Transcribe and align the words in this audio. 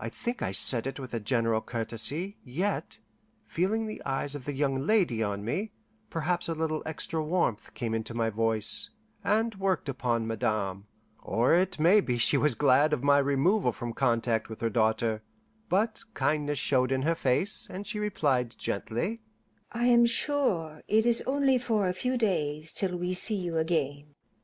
I 0.00 0.08
think 0.08 0.42
I 0.42 0.50
said 0.50 0.88
it 0.88 0.98
with 0.98 1.14
a 1.14 1.20
general 1.20 1.60
courtesy, 1.60 2.36
yet, 2.42 2.98
feeling 3.46 3.86
the 3.86 4.02
eyes 4.04 4.34
of 4.34 4.44
the 4.44 4.52
young 4.52 4.74
lady 4.84 5.22
on 5.22 5.44
me, 5.44 5.70
perhaps 6.10 6.48
a 6.48 6.52
little 6.52 6.82
extra 6.84 7.22
warmth 7.24 7.72
came 7.74 7.94
into 7.94 8.12
my 8.12 8.28
voice, 8.28 8.90
and 9.22 9.54
worked 9.54 9.88
upon 9.88 10.26
Madame, 10.26 10.88
or 11.22 11.54
it 11.54 11.78
may 11.78 12.00
be 12.00 12.18
she 12.18 12.36
was 12.36 12.56
glad 12.56 12.92
of 12.92 13.04
my 13.04 13.18
removal 13.20 13.70
from 13.70 13.92
contact 13.92 14.48
with 14.48 14.60
her 14.60 14.68
daughter; 14.68 15.22
but 15.68 16.02
kindness 16.12 16.58
showed 16.58 16.90
in 16.90 17.02
her 17.02 17.14
face, 17.14 17.68
and 17.70 17.86
she 17.86 18.00
replied 18.00 18.56
gently, 18.58 19.20
"I 19.70 19.84
am 19.86 20.06
sure 20.06 20.82
it 20.88 21.06
is 21.06 21.22
only 21.24 21.56
for 21.56 21.86
a 21.86 21.92
few 21.94 22.16
days 22.18 22.72
till 22.72 22.96
we 22.98 23.14
see 23.14 23.36
you 23.36 23.58
again." 23.58 24.16